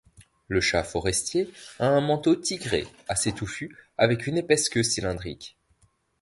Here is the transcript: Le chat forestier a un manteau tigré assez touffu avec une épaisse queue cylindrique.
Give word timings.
Le 0.47 0.61
chat 0.61 0.83
forestier 0.83 1.53
a 1.77 1.85
un 1.85 2.01
manteau 2.01 2.35
tigré 2.35 2.87
assez 3.07 3.33
touffu 3.33 3.77
avec 3.99 4.25
une 4.25 4.35
épaisse 4.39 4.67
queue 4.67 4.81
cylindrique. 4.81 5.59